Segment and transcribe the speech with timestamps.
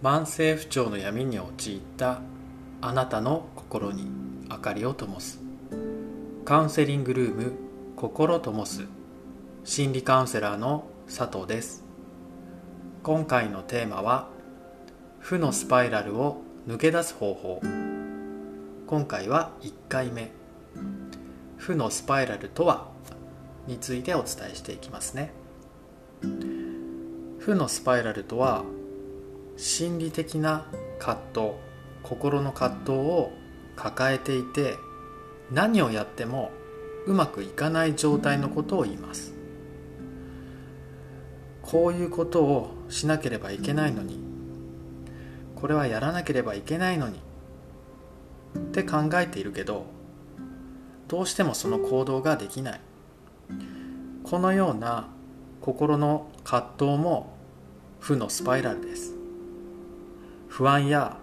[0.00, 2.20] 慢性不調の闇に陥った
[2.80, 4.08] あなたの心に
[4.48, 5.40] 明かりを灯す。
[6.44, 7.52] カウンセリングルーム
[7.96, 8.84] 心灯す。
[9.64, 11.82] 心理カウンセラーの佐藤です。
[13.02, 14.28] 今回のテーマは
[15.18, 17.60] 負のスパイラルを抜け出す方法。
[18.86, 20.30] 今回は1回目。
[21.56, 22.86] 負のスパイラルとは
[23.66, 25.32] についてお伝えしていきますね。
[27.40, 28.62] 負のスパイラルとは
[29.58, 30.66] 心理的な
[31.00, 31.50] 葛藤
[32.04, 33.32] 心の葛藤を
[33.74, 34.76] 抱えていて
[35.50, 36.52] 何をやっても
[37.06, 39.34] うまくいかない状態のことを言います。
[41.62, 44.20] こういうことをしなければいけないのに
[45.56, 47.18] これはやらなければいけないのに
[48.56, 49.86] って考えているけど
[51.08, 52.80] どうしてもその行動ができない。
[54.22, 55.08] このような
[55.60, 57.34] 心の葛藤も
[57.98, 59.17] 負のスパイラルです。
[60.48, 61.16] 不安や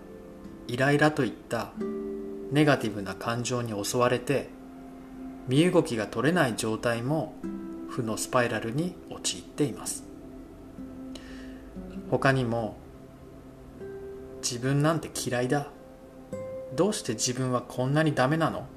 [0.68, 1.72] イライラといった
[2.52, 4.50] ネガティブな感情に襲われて
[5.48, 7.36] 身動きが取れない状態も
[7.90, 10.04] 負のスパイラルに陥っています。
[12.09, 12.78] 他にも
[14.42, 15.67] 自分なんて嫌いだ。
[16.76, 18.67] どうして自分はこんなにダメなの？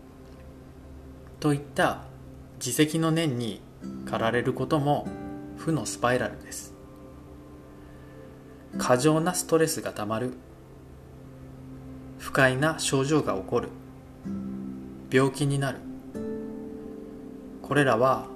[1.40, 2.02] といった
[2.58, 3.60] 自責の念に
[4.04, 5.06] 駆られることも
[5.56, 6.74] 負のスパイラルです。
[8.76, 10.34] 過剰なストレスがたまる。
[12.18, 13.68] 不快な症状が起こる。
[15.10, 15.78] 病気になる。
[17.62, 18.26] これらは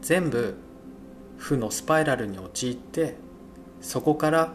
[0.00, 0.54] 全部
[1.36, 3.16] 負のスパイラルに陥って
[3.80, 4.54] そこから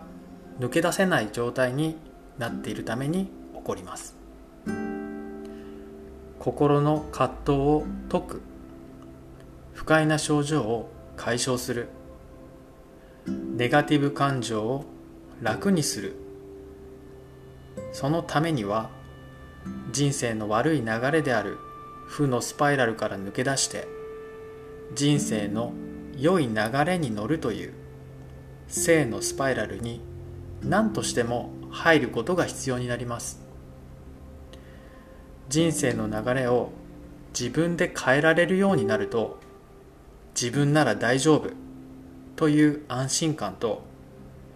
[0.60, 1.98] 抜け出せない状態に
[2.38, 4.16] なっているために起こります。
[6.40, 8.42] 心の葛藤を解く。
[9.74, 11.90] 不快な症状を解消する。
[13.28, 14.86] ネガティブ感情を
[15.42, 16.16] 楽にする。
[17.92, 18.90] そのためには
[19.92, 21.58] 人生の悪い流れである
[22.08, 23.88] 負のスパイラルから抜け出して
[24.96, 25.74] 人生の
[26.18, 26.56] 良い流
[26.86, 27.74] れに乗るという
[28.68, 30.02] 正のスパイラルに
[30.62, 33.42] 何としても入ることが必要になります。
[35.48, 36.72] 人生の流れを
[37.38, 39.40] 自分で変えられるようになると
[40.40, 41.50] 自分なら大丈夫
[42.36, 43.82] という安心感と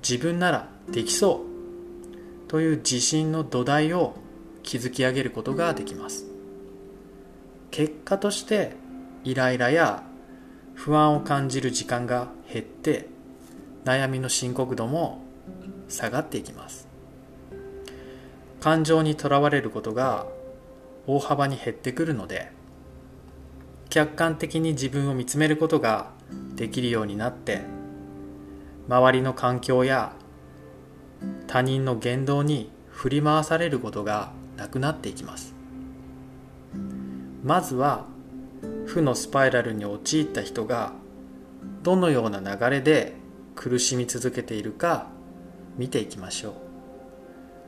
[0.07, 1.43] 自分ならできそ
[2.47, 2.49] う。
[2.49, 4.15] という自信の土台を
[4.63, 6.25] 築き上げることができます。
[7.71, 8.75] 結果として
[9.23, 10.03] イライラや
[10.75, 13.07] 不安を感じる時間が減って
[13.85, 15.21] 悩みの深刻度も
[15.89, 16.87] 下がっていきます。
[18.59, 20.25] 感情にとらわれることが
[21.05, 22.49] 大幅に減ってくるので
[23.89, 26.11] 客観的に自分を見つめることが
[26.55, 27.61] できるようになって
[28.87, 30.13] 周りの環境や
[31.53, 35.53] 他人の言動に振り回されることがなくなっていきます。
[37.43, 38.05] まずは
[38.87, 40.93] 負のスパイラルに陥った人が
[41.83, 43.13] どのような流れで
[43.53, 45.05] 苦しみ続けているか
[45.77, 46.53] 見ていきましょう。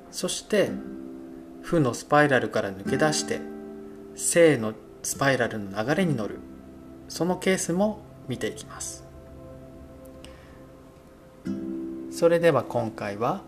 [0.10, 0.72] そして
[1.62, 3.40] 負のスパイラルから抜け出して
[4.16, 4.74] 正の
[5.04, 6.40] スパイラルの流れに乗る。
[7.08, 9.06] そのケースも見ていきます。
[12.10, 13.44] それでは今回は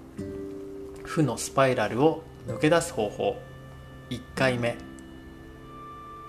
[1.07, 3.37] 負のスパイラルを抜け出す方法。
[4.09, 4.75] 1回目。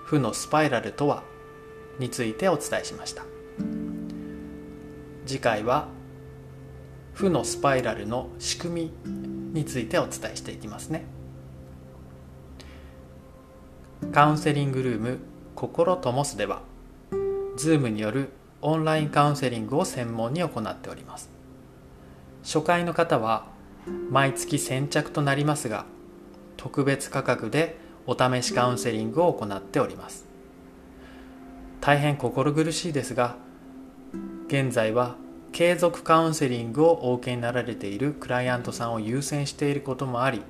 [0.05, 1.21] 負のスパイラルとは
[1.99, 3.23] についてお伝えしました。
[5.25, 5.89] 次回は
[7.13, 11.03] 負のスパイラルの仕組みについてお伝えしていきますね。
[14.13, 15.19] カウンセリングルーム
[15.55, 16.61] 心ともすでは
[17.57, 18.29] Zoom による
[18.61, 21.29] オンラインカウンセリングを専門に行っております。
[22.43, 23.58] 初回の方は
[24.09, 25.85] 毎月先着となりますが
[26.57, 30.27] 特別価格でお試しカウンセリングを行っております。
[31.81, 33.37] 大変心苦しいですが
[34.47, 35.15] 現在は
[35.51, 40.43] 継続カウンセリングをお受けになられているクライアントさんを優先していることもあり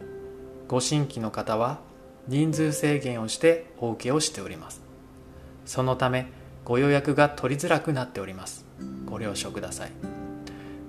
[0.68, 1.80] ご新規の方は
[2.28, 4.82] 人数制限をしてお受けをしております。
[5.66, 6.28] そのため
[6.64, 8.66] ご予約が取りづらくなっております。
[9.06, 9.92] ご了承ください。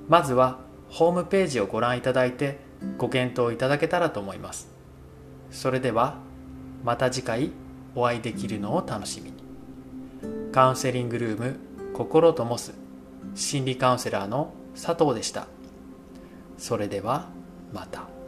[0.08, 0.58] まずは
[0.90, 2.58] ホームページをご覧いただいて
[2.98, 4.68] ご検討いただけたらと思います。
[5.50, 6.16] それでは
[6.84, 7.52] また次回
[7.94, 9.40] お会いできるのを楽しみに。
[10.52, 11.56] カウンセリングルーム
[11.94, 12.72] 心ともす
[13.34, 15.46] 心理カウンセラーの佐藤でした。
[16.58, 17.28] それでは
[17.72, 18.19] また。